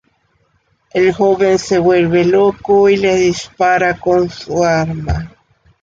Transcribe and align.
El 0.95 1.13
joven 1.13 1.59
se 1.59 1.77
vuelve 1.77 2.25
loco 2.25 2.89
y 2.89 2.97
le 2.97 3.15
dispara 3.17 3.99
con 3.99 4.31
su 4.31 4.63
arma. 4.63 5.29